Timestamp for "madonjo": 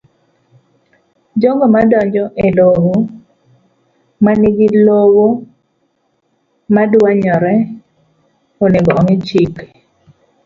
1.75-2.25